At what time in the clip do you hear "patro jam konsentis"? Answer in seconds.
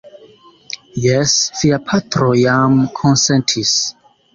1.93-3.81